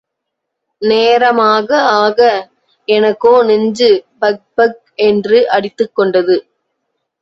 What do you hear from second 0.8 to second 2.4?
நேரமாக ஆக